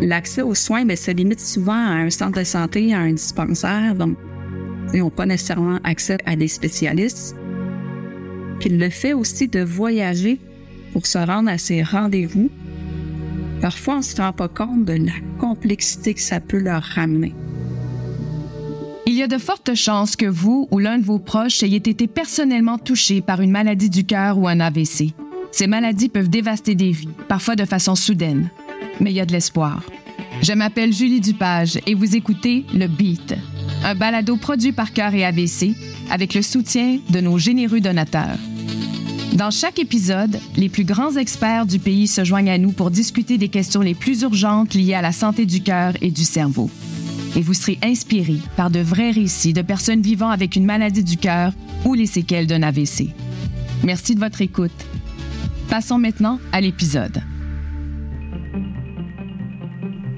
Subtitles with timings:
[0.00, 3.94] L'accès aux soins bien, se limite souvent à un centre de santé, à un dispensaire,
[3.94, 4.16] donc
[4.92, 7.34] ils n'ont pas nécessairement accès à des spécialistes.
[8.60, 10.38] Puis le fait aussi de voyager
[10.92, 12.50] pour se rendre à ces rendez-vous,
[13.60, 17.34] parfois on ne se rend pas compte de la complexité que ça peut leur ramener.
[19.06, 22.06] Il y a de fortes chances que vous ou l'un de vos proches ayez été
[22.06, 25.14] personnellement touché par une maladie du cœur ou un AVC.
[25.52, 28.50] Ces maladies peuvent dévaster des vies, parfois de façon soudaine.
[29.00, 29.82] Mais il y a de l'espoir.
[30.42, 33.34] Je m'appelle Julie Dupage et vous écoutez Le Beat,
[33.84, 35.74] un balado produit par Cœur et AVC
[36.10, 38.38] avec le soutien de nos généreux donateurs.
[39.32, 43.38] Dans chaque épisode, les plus grands experts du pays se joignent à nous pour discuter
[43.38, 46.70] des questions les plus urgentes liées à la santé du cœur et du cerveau
[47.36, 51.18] et vous serez inspiré par de vrais récits de personnes vivant avec une maladie du
[51.18, 51.52] cœur
[51.84, 53.10] ou les séquelles d'un AVC.
[53.84, 54.72] Merci de votre écoute.
[55.68, 57.22] Passons maintenant à l'épisode.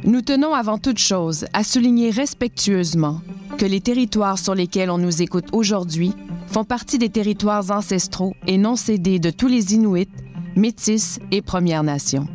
[0.08, 3.20] Nous tenons avant toute chose à souligner respectueusement
[3.58, 6.14] que les territoires sur lesquels on nous écoute aujourd'hui
[6.46, 10.08] font partie des territoires ancestraux et non cédés de tous les Inuits,
[10.56, 12.26] Métis et Premières Nations.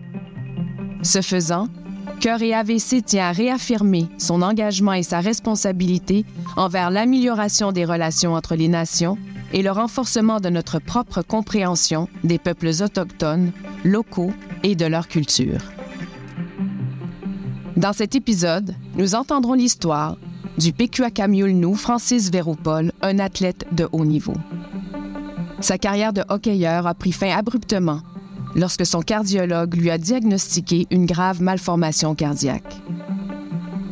[1.02, 1.68] Ce faisant,
[2.20, 8.36] Cœur et AVC tient à réaffirmer son engagement et sa responsabilité envers l'amélioration des relations
[8.36, 9.18] entre les nations
[9.52, 13.52] et le renforcement de notre propre compréhension des peuples autochtones,
[13.84, 15.73] locaux et de leur culture.
[17.76, 20.18] Dans cet épisode, nous entendrons l'histoire
[20.60, 24.36] du PQACAMULNU Francis Véropol, un athlète de haut niveau.
[25.60, 28.02] Sa carrière de hockeyeur a pris fin abruptement
[28.56, 32.82] lorsque son cardiologue lui a diagnostiqué une grave malformation cardiaque.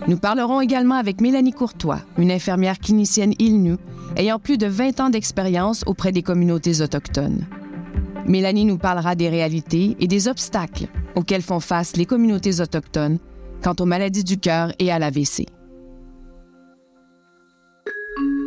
[0.07, 3.77] Nous parlerons également avec Mélanie Courtois, une infirmière clinicienne ILNU
[4.16, 7.45] ayant plus de 20 ans d'expérience auprès des communautés autochtones.
[8.27, 13.17] Mélanie nous parlera des réalités et des obstacles auxquels font face les communautés autochtones
[13.63, 15.45] quant aux maladies du cœur et à l'AVC.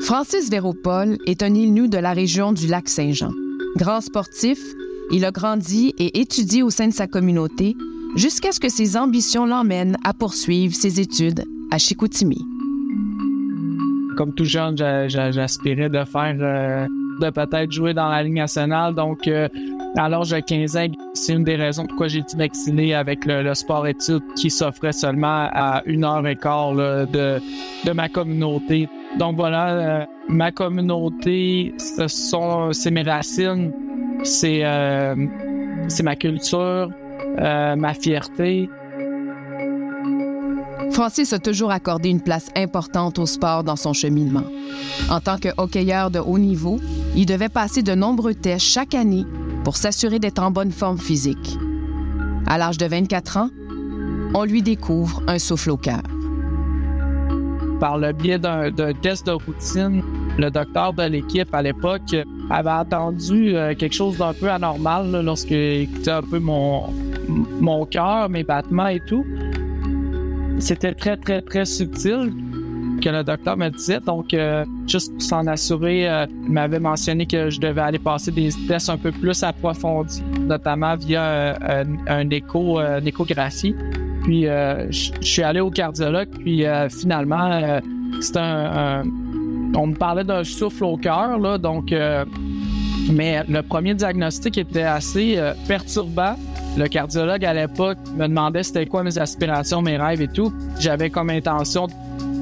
[0.01, 3.31] Francis Véropol est un ILNU de la région du lac Saint-Jean.
[3.77, 4.59] Grand sportif,
[5.11, 7.75] il a grandi et étudié au sein de sa communauté
[8.17, 12.45] jusqu'à ce que ses ambitions l'emmènent à poursuivre ses études à Chicoutimi.
[14.17, 16.87] Comme tout jeune, j'aspirais de faire, euh,
[17.21, 18.95] de peut-être jouer dans la Ligue nationale.
[18.95, 19.49] Donc, euh,
[19.97, 23.55] à l'âge de 15 ans, c'est une des raisons pourquoi j'ai été vacciné avec le,
[23.55, 27.07] sport-études qui s'offrait seulement à une heure et quart de,
[27.85, 28.89] de ma communauté.
[29.19, 33.73] Donc voilà, euh, ma communauté, ce sont, c'est mes racines
[34.25, 35.15] c'est euh,
[35.89, 36.91] c'est ma culture,
[37.39, 38.69] euh, ma fierté.
[40.93, 44.45] Francis a toujours accordé une place importante au sport dans son cheminement.
[45.11, 46.79] En tant que hockeyeur de haut niveau,
[47.17, 49.25] il devait passer de nombreux tests chaque année
[49.65, 51.59] pour s'assurer d'être en bonne forme physique.
[52.47, 53.51] À l'âge de 24 ans,
[54.35, 56.03] on lui découvre un souffle au cœur.
[57.81, 58.71] Par le biais d'un
[59.03, 60.03] test de routine,
[60.39, 62.15] le docteur de l'équipe à l'époque
[62.51, 66.93] avait entendu euh, quelque chose d'un peu anormal lorsqu'il écoutait un peu mon,
[67.61, 69.25] mon cœur, mes battements et tout.
[70.59, 72.33] C'était très, très, très subtil
[73.03, 74.01] que le docteur me disait.
[74.01, 78.31] Donc, euh, juste pour s'en assurer, euh, il m'avait mentionné que je devais aller passer
[78.31, 81.57] des tests un peu plus approfondis, notamment via
[82.07, 83.75] un, écho, une échographie.
[84.23, 87.81] Puis, je suis allé au cardiologue, puis finalement,
[88.21, 89.03] c'était un
[89.77, 91.93] on me parlait d'un souffle au cœur, là, donc.
[93.09, 96.37] Euh, mais le premier diagnostic était assez euh, perturbant.
[96.77, 100.53] Le cardiologue à l'époque me demandait c'était quoi mes aspirations, mes rêves et tout.
[100.81, 101.87] J'avais comme intention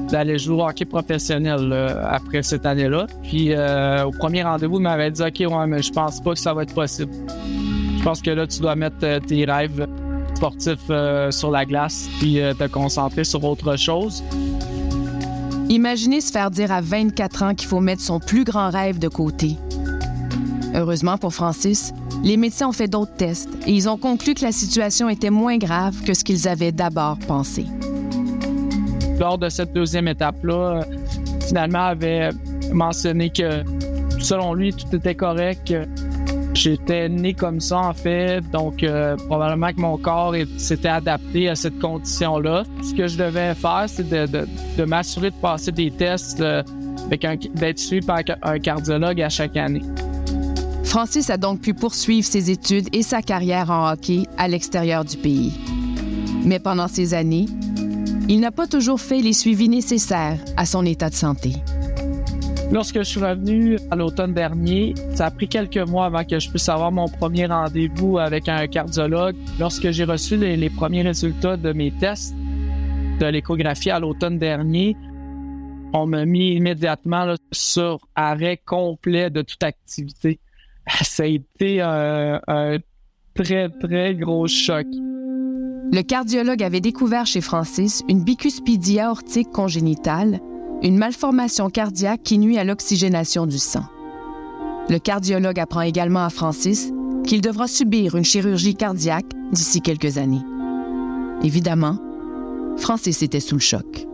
[0.09, 1.73] d'aller jouer au hockey professionnel
[2.09, 3.07] après cette année-là.
[3.23, 6.39] Puis euh, au premier rendez-vous, il m'avait dit OK, ouais, mais je pense pas que
[6.39, 7.11] ça va être possible.
[7.97, 9.87] Je pense que là, tu dois mettre tes rêves
[10.35, 10.91] sportifs
[11.29, 14.23] sur la glace puis te concentrer sur autre chose.
[15.69, 19.07] Imaginez se faire dire à 24 ans qu'il faut mettre son plus grand rêve de
[19.07, 19.57] côté.
[20.73, 24.51] Heureusement pour Francis, les médecins ont fait d'autres tests et ils ont conclu que la
[24.51, 27.65] situation était moins grave que ce qu'ils avaient d'abord pensé.
[29.19, 30.85] Lors de cette deuxième étape-là,
[31.47, 32.29] finalement, avait
[32.71, 33.63] mentionné que
[34.19, 35.73] selon lui, tout était correct,
[36.53, 41.55] J'étais né comme ça, en fait, donc euh, probablement que mon corps s'était adapté à
[41.55, 42.63] cette condition-là.
[42.83, 46.61] Ce que je devais faire, c'est de, m'assurer de passer des tests, euh,
[47.55, 49.81] d'être suivi par un cardiologue à chaque année.
[50.83, 55.17] Francis a donc pu poursuivre ses études et sa carrière en hockey à l'extérieur du
[55.17, 55.53] pays.
[56.45, 57.45] Mais pendant ces années,
[58.29, 61.53] il n'a pas toujours fait les suivis nécessaires à son état de santé.
[62.71, 66.49] Lorsque je suis revenu à l'automne dernier, ça a pris quelques mois avant que je
[66.49, 69.35] puisse avoir mon premier rendez-vous avec un cardiologue.
[69.59, 72.33] Lorsque j'ai reçu les, premiers résultats de mes tests,
[73.19, 74.97] de l'échographie à l'automne dernier,
[75.93, 80.39] on m'a mis immédiatement sur arrêt complet de toute activité.
[81.01, 82.77] Ça a été un, un
[83.35, 84.85] très, très gros choc.
[85.91, 90.39] Le cardiologue avait découvert chez Francis une bicuspidie aortique congénitale,
[90.81, 93.85] une malformation cardiaque qui nuit à l'oxygénation du sang.
[94.89, 96.91] Le cardiologue apprend également à Francis
[97.25, 100.41] qu'il devra subir une chirurgie cardiaque d'ici quelques années.
[101.43, 101.97] Évidemment,
[102.77, 104.07] Francis était sous le choc.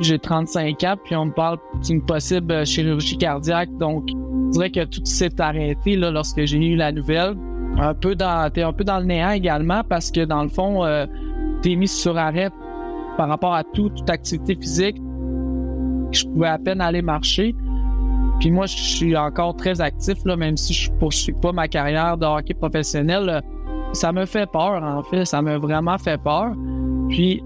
[0.00, 3.70] J'ai 35 ans, puis on me parle d'une possible euh, chirurgie cardiaque.
[3.78, 4.08] Donc,
[4.54, 7.36] dirais que tout s'est arrêté là, lorsque j'ai eu la nouvelle.
[7.76, 10.84] Un peu dans, t'es un peu dans le néant également parce que dans le fond,
[10.84, 11.06] euh,
[11.62, 12.50] t'es mis sur arrêt
[13.16, 14.96] par rapport à toute activité physique.
[16.12, 17.54] Je pouvais à peine aller marcher.
[18.40, 22.16] Puis moi, je suis encore très actif, là, même si je poursuis pas ma carrière
[22.16, 23.42] de hockey professionnel.
[23.92, 25.24] Ça me fait peur, en fait.
[25.24, 26.52] Ça m'a vraiment fait peur.
[27.08, 27.42] Puis,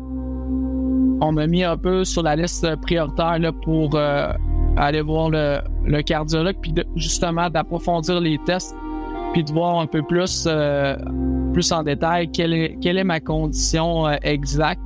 [1.21, 4.33] on m'a mis un peu sur la liste prioritaire là, pour euh,
[4.77, 8.77] aller voir le, le cardiologue, puis justement d'approfondir les tests,
[9.33, 10.97] puis de voir un peu plus, euh,
[11.53, 14.81] plus en détail quelle est, quelle est ma condition euh, exacte,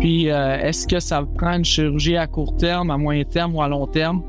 [0.00, 3.68] puis est-ce que ça prend une chirurgie à court terme, à moyen terme ou à
[3.68, 4.22] long terme?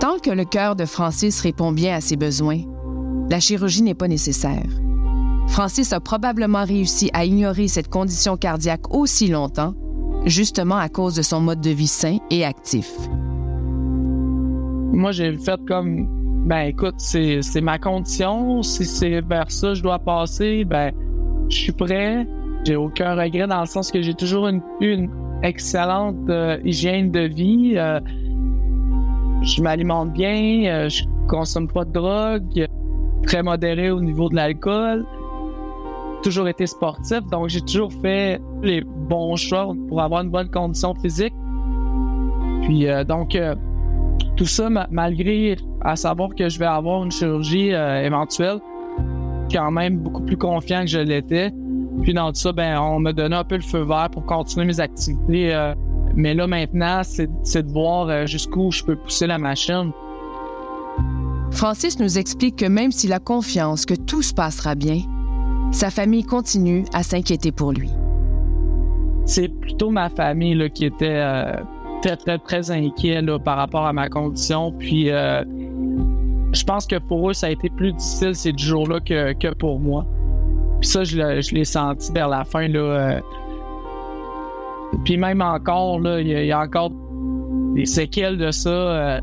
[0.00, 2.60] Tant que le cœur de Francis répond bien à ses besoins,
[3.30, 4.62] la chirurgie n'est pas nécessaire.
[5.48, 9.74] Francis a probablement réussi à ignorer cette condition cardiaque aussi longtemps,
[10.24, 12.90] justement à cause de son mode de vie sain et actif.
[14.92, 16.06] Moi, j'ai fait comme,
[16.46, 20.92] ben écoute, c'est ma condition, si c'est vers ça je dois passer, ben
[21.48, 22.26] je suis prêt.
[22.64, 25.10] J'ai aucun regret dans le sens que j'ai toujours une, une
[25.42, 27.72] excellente euh, hygiène de vie.
[27.76, 27.98] Euh,
[29.42, 32.66] je m'alimente bien, euh, je consomme pas de drogue,
[33.24, 35.04] très modéré au niveau de l'alcool.
[36.22, 40.94] Toujours été sportif, donc j'ai toujours fait les bons choix pour avoir une bonne condition
[40.94, 41.34] physique.
[42.62, 43.36] Puis euh, donc
[44.36, 48.58] tout ça, malgré à savoir que je vais avoir une chirurgie éventuelle,
[49.52, 51.52] quand même beaucoup plus confiant que je l'étais.
[52.02, 54.64] Puis dans tout ça, ben on me donnait un peu le feu vert pour continuer
[54.66, 55.72] mes activités
[56.14, 59.92] mais là, maintenant, c'est de voir euh, jusqu'où je peux pousser la machine.
[61.50, 65.00] Francis nous explique que même s'il a confiance que tout se passera bien,
[65.70, 67.90] sa famille continue à s'inquiéter pour lui.
[69.24, 71.54] C'est plutôt ma famille là, qui était euh,
[72.02, 74.72] très, très, très inquiet par rapport à ma condition.
[74.72, 75.42] Puis, euh,
[76.52, 79.78] je pense que pour eux, ça a été plus difficile ces jours-là que, que, pour
[79.78, 80.04] moi.
[80.80, 82.68] Puis ça, je, l'ai senti vers la fin.
[82.68, 83.20] Là,
[85.04, 86.90] puis même encore, là, il y, a encore
[87.74, 88.70] des séquelles de ça.
[88.70, 89.20] Euh,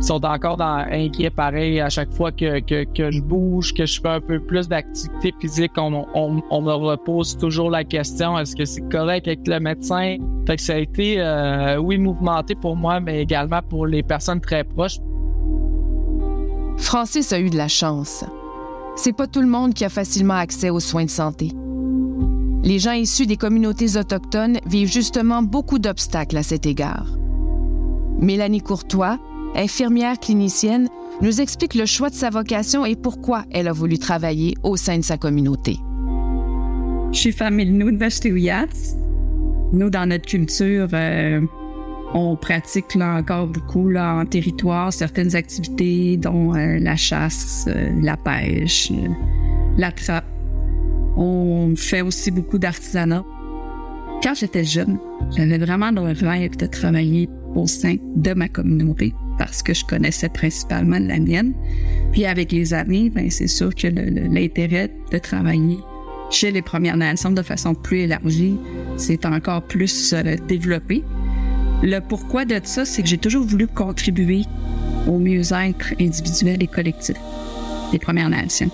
[0.00, 4.40] sont encore inquiets pareil à chaque fois que, je bouge, que je fais un peu
[4.40, 5.72] plus d'activité physique.
[5.76, 10.16] On, me repose toujours la question est-ce que c'est correct avec le médecin?
[10.46, 14.40] Fait que ça a été, euh, oui, mouvementé pour moi, mais également pour les personnes
[14.40, 14.98] très proches.
[16.78, 18.24] Francis a eu de la chance.
[18.96, 21.52] C'est pas tout le monde qui a facilement accès aux soins de santé.
[22.62, 27.06] Les gens issus des communautés autochtones vivent justement beaucoup d'obstacles à cet égard.
[28.18, 29.18] Mélanie Courtois,
[29.54, 30.88] infirmière clinicienne,
[31.20, 34.98] nous explique le choix de sa vocation et pourquoi elle a voulu travailler au sein
[34.98, 35.78] de sa communauté.
[37.12, 37.98] Je suis famille nous de
[39.72, 41.40] Nous, dans notre culture, euh,
[42.14, 47.90] on pratique là, encore beaucoup là, en territoire certaines activités, dont euh, la chasse, euh,
[48.02, 48.92] la pêche,
[49.76, 50.24] la trappe.
[51.16, 53.24] On fait aussi beaucoup d'artisanat.
[54.22, 54.98] Quand j'étais jeune,
[55.36, 60.28] j'avais vraiment le rêve de travailler au sein de ma communauté parce que je connaissais
[60.28, 61.54] principalement la mienne.
[62.12, 65.78] Puis avec les années, ben c'est sûr que l'intérêt de travailler
[66.30, 68.58] chez les Premières Nations de façon plus élargie,
[68.98, 71.02] c'est encore plus euh, développé.
[71.82, 74.42] Le pourquoi de ça, c'est que j'ai toujours voulu contribuer
[75.08, 77.16] au mieux-être individuel et collectif
[77.92, 78.70] des Premières Nations.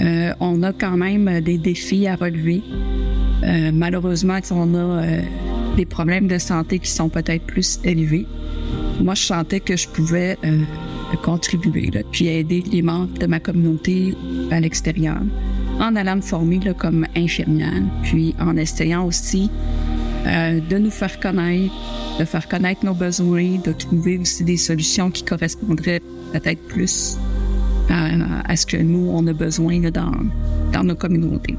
[0.00, 2.62] Euh, on a quand même des défis à relever.
[3.44, 5.20] Euh, malheureusement, on a euh,
[5.76, 8.26] des problèmes de santé qui sont peut-être plus élevés.
[9.00, 10.38] Moi, je sentais que je pouvais
[11.22, 14.14] contribuer, là, puis aider les membres de ma communauté
[14.50, 15.20] à l'extérieur,
[15.80, 19.50] en allant me former comme infirmière, puis en essayant aussi
[20.24, 21.74] de nous faire connaître,
[22.18, 27.18] de faire connaître nos besoins, de trouver aussi des solutions qui correspondraient peut-être plus
[27.90, 30.12] à, ce que nous, on a besoin dans,
[30.72, 31.56] dans nos communautés.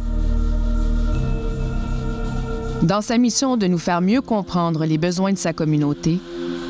[2.83, 6.19] Dans sa mission de nous faire mieux comprendre les besoins de sa communauté,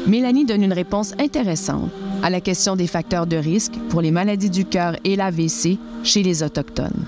[0.08, 1.90] Mélanie donne une réponse intéressante
[2.24, 6.24] à la question des facteurs de risque pour les maladies du cœur et l'AVC chez
[6.24, 7.06] les Autochtones.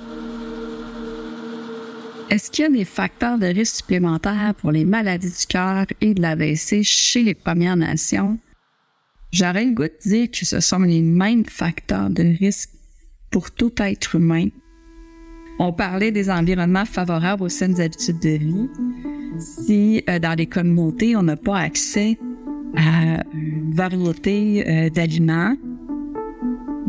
[2.29, 6.13] Est-ce qu'il y a des facteurs de risque supplémentaires pour les maladies du cœur et
[6.13, 8.37] de l'AVC chez les Premières Nations?
[9.31, 12.69] J'aurais le goût de dire que ce sont les mêmes facteurs de risque
[13.29, 14.47] pour tout être humain.
[15.59, 18.69] On parlait des environnements favorables aux saines habitudes de vie.
[19.37, 22.17] Si euh, dans les communautés, on n'a pas accès
[22.75, 25.55] à une variété euh, d'aliments,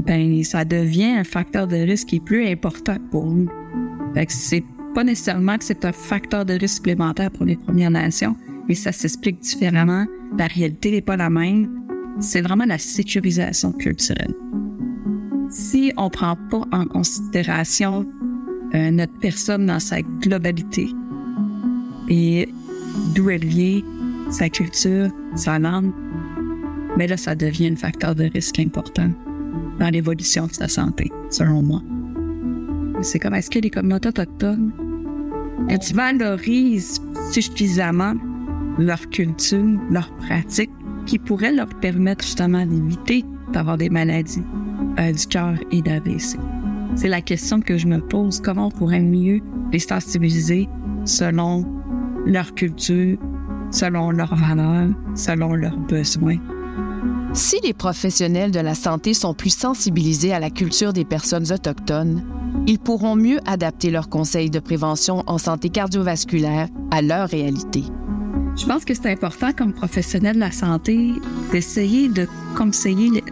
[0.06, 3.48] ben ça devient un facteur de risque qui est plus important pour nous.
[4.14, 4.64] Fait que c'est
[4.94, 8.36] pas nécessairement que c'est un facteur de risque supplémentaire pour les Premières Nations,
[8.68, 10.06] mais ça s'explique différemment.
[10.38, 11.68] La réalité n'est pas la même.
[12.20, 14.34] C'est vraiment la sécurisation culturelle.
[15.50, 18.06] Si on prend pas en considération
[18.74, 20.88] euh, notre personne dans sa globalité
[22.08, 22.48] et
[23.14, 23.82] d'où elle vient,
[24.30, 25.92] sa culture, sa langue,
[26.96, 29.10] mais là, ça devient un facteur de risque important
[29.78, 31.82] dans l'évolution de sa santé, selon moi.
[33.02, 34.72] C'est comme, est-ce que les communautés autochtones,
[35.68, 38.14] elles valorisent suffisamment
[38.78, 40.70] leur culture, leur pratique,
[41.04, 44.42] qui pourraient leur permettre justement d'éviter d'avoir des maladies
[44.98, 46.36] euh, du cœur et d'AVC?
[46.96, 48.40] C'est la question que je me pose.
[48.40, 49.40] Comment on pourrait mieux
[49.72, 50.68] les sensibiliser
[51.04, 51.64] selon
[52.24, 53.18] leur culture,
[53.70, 56.38] selon leurs valeurs, selon leurs besoins?
[57.32, 62.22] Si les professionnels de la santé sont plus sensibilisés à la culture des personnes autochtones,
[62.66, 67.84] ils pourront mieux adapter leurs conseils de prévention en santé cardiovasculaire à leur réalité.
[68.56, 71.12] Je pense que c'est important comme professionnel de la santé
[71.52, 73.22] d'essayer de conseiller,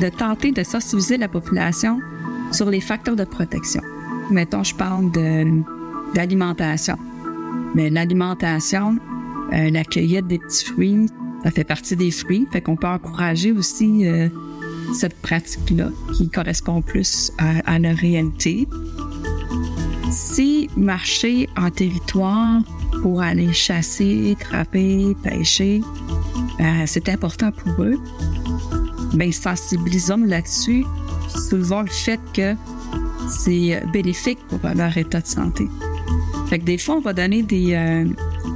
[0.00, 2.00] de tenter de sensibiliser la population
[2.52, 3.80] sur les facteurs de protection.
[4.30, 5.10] Mettons, je parle
[6.14, 6.96] d'alimentation.
[7.74, 8.98] Mais l'alimentation,
[9.52, 11.06] euh, la cueillette des petits fruits,
[11.42, 14.28] ça fait partie des fruits, fait qu'on peut encourager aussi euh,
[14.94, 18.66] cette pratique-là qui correspond plus à, à réalité.
[20.10, 22.62] Si marcher en territoire
[23.02, 25.82] pour aller chasser, trapper, pêcher,
[26.60, 27.98] euh, c'est important pour eux,
[29.14, 30.84] bien, sensibilisons là-dessus,
[31.28, 32.54] soulevons le fait que
[33.28, 35.68] c'est bénéfique pour leur état de santé.
[36.46, 38.04] Fait que des fois, on va donner des, euh,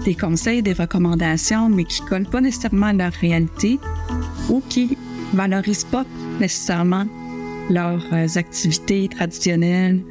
[0.04, 3.78] des conseils, des recommandations, mais qui collent pas nécessairement à leur réalité
[4.48, 4.96] ou qui
[5.32, 6.04] valorisent pas
[6.40, 7.06] nécessairement
[7.70, 10.02] leurs euh, activités traditionnelles.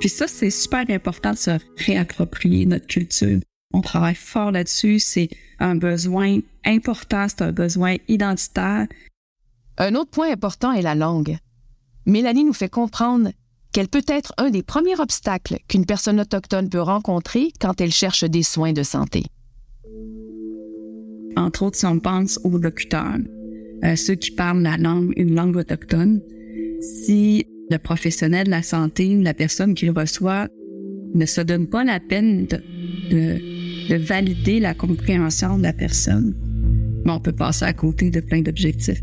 [0.00, 3.40] Puis ça, c'est super important de se réapproprier notre culture.
[3.72, 4.98] On travaille fort là-dessus.
[4.98, 8.86] C'est un besoin important, c'est un besoin identitaire.
[9.78, 11.36] Un autre point important est la langue.
[12.06, 13.30] Mélanie nous fait comprendre
[13.74, 18.22] qu'elle peut être un des premiers obstacles qu'une personne autochtone peut rencontrer quand elle cherche
[18.22, 19.24] des soins de santé.
[21.36, 23.18] Entre autres, si on pense aux locuteurs,
[23.84, 26.22] euh, ceux qui parlent la langue, une langue autochtone,
[26.80, 30.46] si le professionnel de la santé, la personne qui le reçoit,
[31.12, 32.60] ne se donne pas la peine de,
[33.10, 36.32] de, valider la compréhension de la personne,
[37.06, 39.02] on peut passer à côté de plein d'objectifs.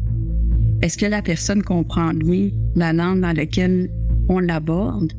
[0.82, 3.90] Est-ce que la personne comprend, lui, la langue dans laquelle
[4.32, 5.14] on l'aborde.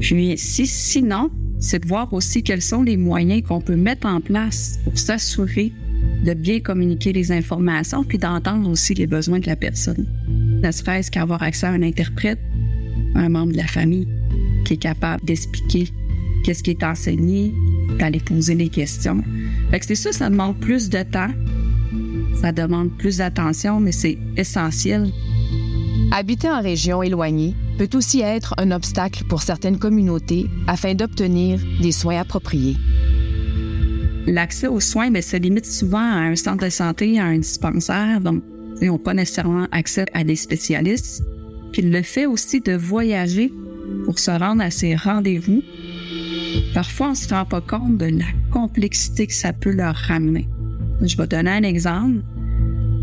[0.00, 4.20] Puis si sinon, c'est de voir aussi quels sont les moyens qu'on peut mettre en
[4.20, 5.72] place pour s'assurer
[6.24, 10.06] de bien communiquer les informations, puis d'entendre aussi les besoins de la personne.
[10.62, 12.38] Ne serait-ce qu'avoir accès à un interprète,
[13.14, 14.08] un membre de la famille
[14.64, 15.88] qui est capable d'expliquer
[16.44, 17.52] qu'est-ce qui est enseigné,
[17.98, 19.22] d'aller poser les questions.
[19.70, 21.30] Fait que c'est ça, ça demande plus de temps,
[22.40, 25.10] ça demande plus d'attention, mais c'est essentiel.
[26.12, 31.92] Habiter en région éloignée peut aussi être un obstacle pour certaines communautés afin d'obtenir des
[31.92, 32.76] soins appropriés.
[34.26, 38.20] L'accès aux soins mais, se limite souvent à un centre de santé, à un dispensaire,
[38.20, 38.42] donc
[38.82, 41.24] ils n'ont pas nécessairement accès à des spécialistes.
[41.72, 43.50] Puis le fait aussi de voyager
[44.04, 45.62] pour se rendre à ces rendez-vous,
[46.74, 50.46] parfois on ne se rend pas compte de la complexité que ça peut leur ramener.
[51.00, 52.20] Je vais donner un exemple.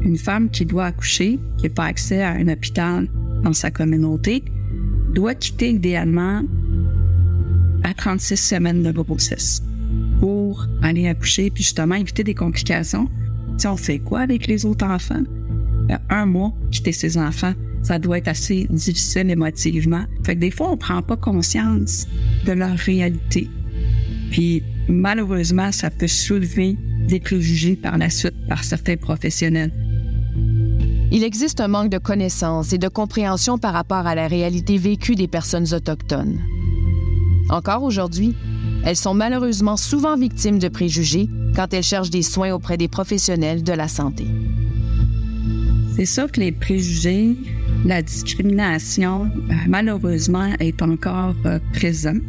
[0.03, 3.07] Une femme qui doit accoucher, qui n'a pas accès à un hôpital
[3.43, 4.43] dans sa communauté,
[5.17, 6.43] doit quitter idéalement
[7.83, 9.63] à 36 semaines de grossesse
[10.19, 13.09] pour aller accoucher puis justement éviter des complications.
[13.57, 15.24] Si on fait quoi avec les autres enfants?
[16.12, 20.05] Un mois, quitter ses enfants, ça doit être assez difficile émotivement.
[20.24, 22.07] Fait que des fois, on prend pas conscience
[22.45, 23.50] de leur réalité.
[24.29, 29.71] Puis malheureusement, ça peut soulever des préjugés par la suite par certains professionnels.
[31.09, 35.15] Il existe un manque de connaissances et de compréhension par rapport à la réalité vécue
[35.15, 36.39] des personnes autochtones.
[37.49, 38.35] Encore aujourd'hui,
[38.83, 43.63] elles sont malheureusement souvent victimes de préjugés quand elles cherchent des soins auprès des professionnels
[43.63, 44.25] de la santé.
[45.95, 47.35] C'est sûr que les préjugés,
[47.85, 52.21] la discrimination, euh, malheureusement, est encore euh, présente.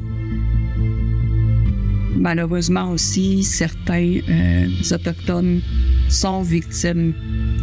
[2.16, 5.61] malheureusement aussi, certains euh, Autochtones
[6.08, 7.12] sont victimes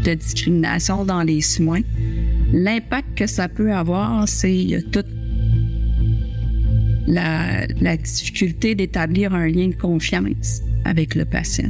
[0.05, 1.81] de discrimination dans les soins.
[2.53, 5.07] L'impact que ça peut avoir, c'est toute
[7.07, 11.69] la, difficulté d'établir un lien de confiance avec le patient.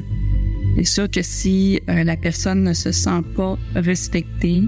[0.78, 4.64] C'est sûr que si euh, la personne ne se sent pas respectée,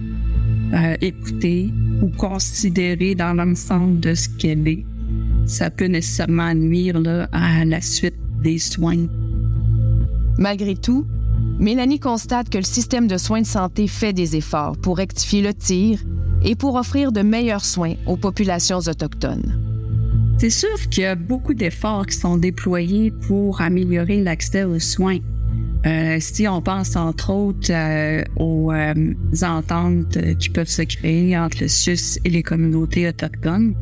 [0.74, 1.70] euh, écoutée
[2.02, 4.86] ou considérée dans l'ensemble de ce qu'elle est,
[5.46, 9.08] ça peut nécessairement nuire à la suite des soins.
[10.38, 11.06] Malgré tout,
[11.60, 15.54] Mélanie constate que le système de soins de santé fait des efforts pour rectifier le
[15.54, 16.00] tir
[16.44, 19.60] et pour offrir de meilleurs soins aux populations autochtones.
[20.38, 25.18] C'est sûr qu'il y a beaucoup d'efforts qui sont déployés pour améliorer l'accès aux soins.
[25.88, 31.58] Euh, si on pense entre autres euh, aux euh, ententes qui peuvent se créer entre
[31.62, 33.74] le SUS et les communautés autochtones,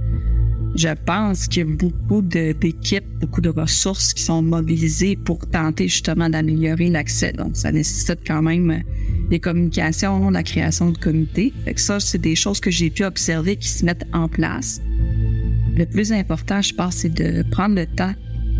[0.75, 5.88] je pense qu'il y a beaucoup d'équipes, beaucoup de ressources qui sont mobilisées pour tenter
[5.88, 7.32] justement d'améliorer l'accès.
[7.32, 8.84] Donc, ça nécessite quand même
[9.29, 11.53] des communications, la création de comités.
[11.63, 14.82] Fait ça, c'est des choses que j'ai pu observer qui se mettent en place.
[15.77, 18.13] Le plus important, je pense, c'est de prendre le temps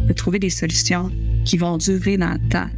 [0.08, 1.12] de trouver des solutions
[1.46, 2.70] qui vont durer dans le temps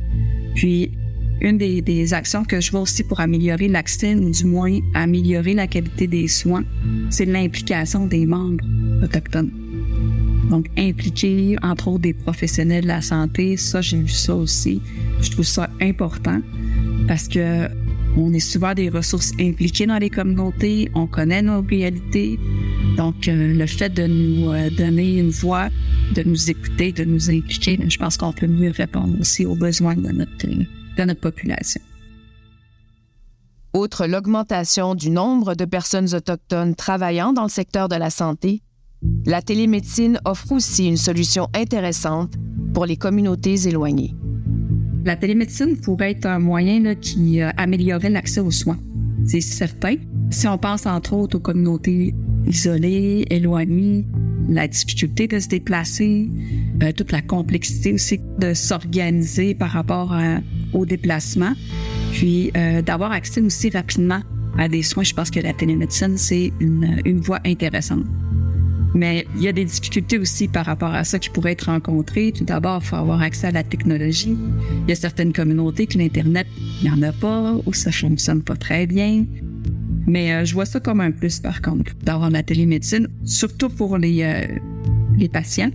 [0.58, 0.92] puis,
[1.40, 5.68] une des, actions que je vois aussi pour améliorer l'accès, ou du moins améliorer la
[5.68, 6.64] qualité des soins,
[7.12, 8.66] c'est l'implication des membres
[9.04, 9.52] autochtones.
[10.50, 14.82] Donc, impliquer, entre autres, des professionnels de la santé, ça, j'ai vu ça aussi.
[15.22, 16.42] Je trouve ça important
[17.08, 17.68] parce que
[18.20, 22.40] on est souvent des ressources impliquées dans les communautés, on connaît nos réalités.
[22.96, 25.70] Donc, euh, le fait de nous euh, donner une voix,
[26.16, 29.96] de nous écouter, de nous impliquer, je pense qu'on peut mieux répondre aussi aux besoins
[29.96, 31.82] de notre, de notre population.
[33.76, 38.64] Outre l'augmentation du nombre de personnes autochtones travaillant dans le secteur de la santé,
[39.26, 42.34] la télémédecine offre aussi une solution intéressante
[42.74, 44.16] pour les communautés éloignées.
[45.06, 48.80] La télémédecine pourrait être un moyen qui euh, améliorerait l'accès aux soins.
[49.26, 49.96] C'est certain.
[50.30, 52.14] Si on pense entre autres aux communautés
[52.46, 54.06] isolées, éloignées,
[54.50, 56.30] la difficulté de se déplacer,
[56.82, 60.16] euh, toute la complexité aussi de s'organiser par rapport
[60.74, 61.54] au déplacement,
[62.14, 64.22] puis euh, d'avoir accès aussi rapidement
[64.58, 65.04] à des soins.
[65.04, 68.06] Je pense que la télémédecine, c'est une voie intéressante.
[68.98, 72.32] Mais il y a des difficultés aussi par rapport à ça qui pourraient être rencontrées.
[72.36, 74.36] Tout d'abord, il faut avoir accès à la technologie.
[74.84, 76.48] Il y a certaines communautés que l'Internet,
[76.82, 79.26] il n'y en a pas ou ça fonctionne pas très bien.
[80.08, 84.00] Mais euh, je vois ça comme un plus, par contre, d'avoir la télémédecine, surtout pour
[84.00, 84.48] les, euh,
[85.16, 85.72] les patients,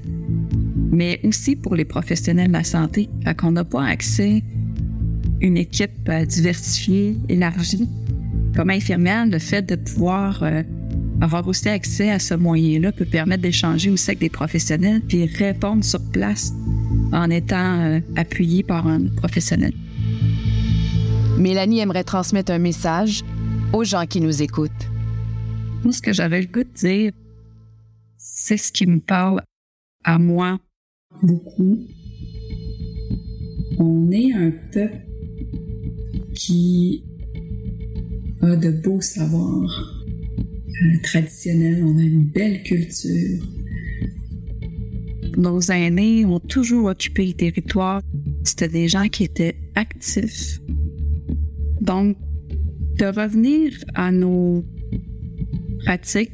[0.91, 3.09] mais aussi pour les professionnels de la santé.
[3.23, 7.89] Fait qu'on n'a pas accès à une équipe euh, diversifiée, élargie.
[8.57, 10.43] Comme infirmière, le fait de pouvoir
[11.23, 15.85] avoir aussi accès à ce moyen-là peut permettre d'échanger aussi avec des professionnels puis répondre
[15.85, 16.53] sur place
[17.13, 19.73] en étant euh, appuyé par un professionnel.
[21.39, 23.23] Mélanie aimerait transmettre un message
[23.73, 24.71] aux gens qui nous écoutent.
[25.85, 27.13] Moi, ce que j'avais le goût de dire,
[28.17, 29.43] c'est ce qui me parle
[30.05, 30.59] à moi
[31.23, 31.87] beaucoup.
[33.79, 35.07] On est un peuple
[36.35, 37.05] qui
[38.43, 40.02] a de beaux savoirs
[41.03, 43.43] traditionnel, on a une belle culture.
[45.37, 48.03] Nos aînés ont toujours occupé le territoire.
[48.45, 50.61] C'était des gens qui étaient actifs.
[51.81, 52.17] Donc,
[52.99, 54.65] de revenir à nos
[55.85, 56.33] pratiques,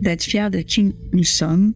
[0.00, 1.74] d'être fiers de qui nous sommes,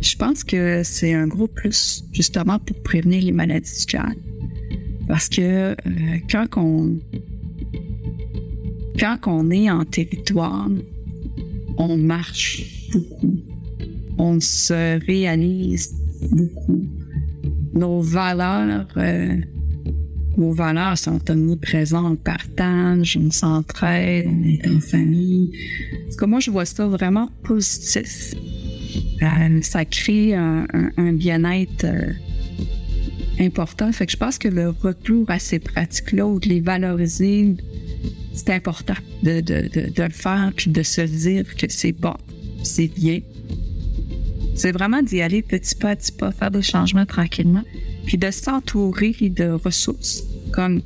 [0.00, 4.14] je pense que c'est un gros plus, justement, pour prévenir les maladies du.
[5.06, 5.40] Parce que
[5.72, 5.74] euh,
[6.30, 6.98] quand on
[9.00, 10.68] quand on est en territoire,
[11.78, 13.34] on marche beaucoup.
[14.18, 15.94] On se réalise
[16.30, 16.86] beaucoup.
[17.72, 19.36] Nos valeurs, euh,
[20.36, 22.12] nos valeurs sont omniprésentes.
[22.12, 25.50] On partage, on s'entraide, on est en famille.
[26.04, 28.34] Parce que moi, je vois ça vraiment positif.
[29.22, 30.66] Euh, ça crée un,
[31.14, 32.12] bien-être euh,
[33.38, 33.90] important.
[33.92, 37.56] Fait que je pense que le retour à ces pratiques-là, de les valoriser,
[38.32, 42.14] c'est important de, de, de, le faire puis de se dire que c'est bon,
[42.62, 43.20] c'est bien.
[44.54, 47.64] C'est vraiment d'y aller petit pas à petit pas, faire des changements tranquillement,
[48.06, 50.82] puis de s'entourer de ressources comme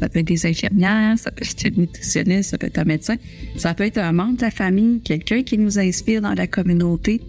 [0.00, 3.16] ça peut être des infirmières, ça peut être un nutritionniste, ça peut être un médecin,
[3.56, 7.20] ça peut être un membre de la famille, quelqu'un qui nous inspire dans la communauté,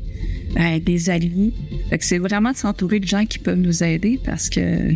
[0.55, 1.53] ben, des alliés.
[1.99, 4.93] c'est vraiment de s'entourer de gens qui peuvent nous aider parce que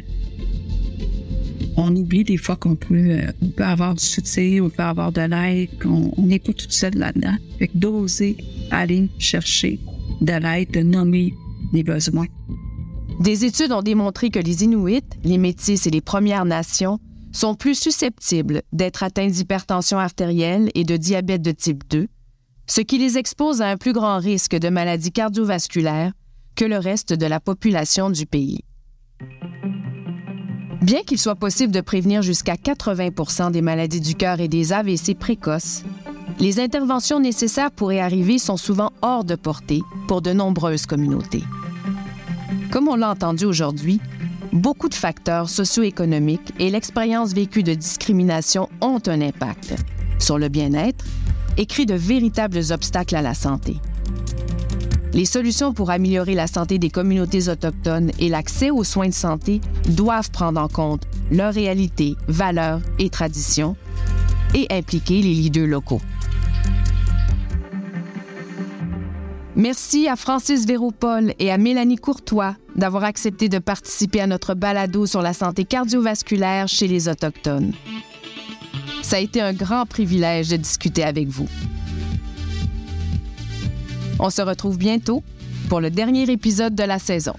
[1.80, 5.22] on oublie des fois qu'on peut, euh, peut avoir du soutien, on peut avoir de
[5.22, 7.36] l'aide, qu'on n'est pas tout seul là-dedans.
[7.58, 8.38] Fait que d'oser
[8.72, 9.80] aller chercher
[10.22, 11.34] de l'aide, de nommer
[11.74, 12.28] les besoins.
[13.20, 17.00] Des études ont démontré que les Inuits, les Métis et les Premières Nations
[17.32, 22.08] sont plus susceptibles d'être atteints d'hypertension artérielle et de diabète de type 2,
[22.68, 26.14] ce qui les expose à un plus grand risque de maladies cardiovasculaires
[26.56, 28.62] que le reste de la population du pays.
[30.82, 35.14] Bien qu'il soit possible de prévenir jusqu'à 80% des maladies du cœur et des AVC
[35.18, 35.84] précoces,
[36.40, 41.44] les interventions nécessaires pour y arriver sont souvent hors de portée pour de nombreuses communautés.
[42.72, 44.00] Comme on l'a entendu aujourd'hui,
[44.54, 49.76] beaucoup de facteurs socio-économiques et l'expérience vécue de discrimination ont un impact
[50.18, 51.04] sur le bien-être
[51.58, 53.76] et créent de véritables obstacles à la santé.
[55.14, 59.60] Les solutions pour améliorer la santé des communautés autochtones et l'accès aux soins de santé
[59.88, 63.76] doivent prendre en compte leurs réalités, valeurs et traditions
[64.54, 66.02] et impliquer les leaders locaux.
[69.56, 75.06] Merci à Francis Véropol et à Mélanie Courtois d'avoir accepté de participer à notre balado
[75.06, 77.74] sur la santé cardiovasculaire chez les Autochtones.
[79.02, 81.48] Ça a été un grand privilège de discuter avec vous.
[84.20, 85.24] On se retrouve bientôt
[85.70, 87.34] pour le dernier épisode de la saison.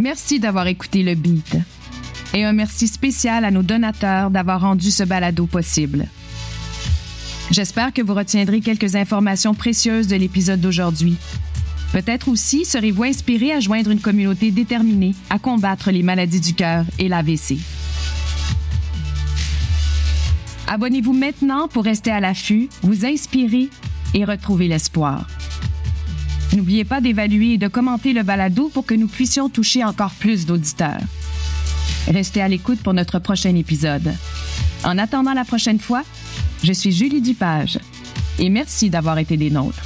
[0.00, 1.56] Merci d'avoir écouté le beat.
[2.34, 6.06] Et un merci spécial à nos donateurs d'avoir rendu ce balado possible.
[7.50, 11.16] J'espère que vous retiendrez quelques informations précieuses de l'épisode d'aujourd'hui.
[11.92, 16.84] Peut-être aussi serez-vous inspiré à joindre une communauté déterminée à combattre les maladies du cœur
[16.98, 17.58] et l'AVC.
[20.68, 23.68] Abonnez-vous maintenant pour rester à l'affût, vous inspirer
[24.14, 25.26] et retrouver l'espoir.
[26.54, 30.46] N'oubliez pas d'évaluer et de commenter le balado pour que nous puissions toucher encore plus
[30.46, 31.00] d'auditeurs.
[32.08, 34.14] Restez à l'écoute pour notre prochain épisode.
[34.84, 36.02] En attendant la prochaine fois,
[36.62, 37.78] je suis Julie Dupage
[38.38, 39.84] et merci d'avoir été des nôtres.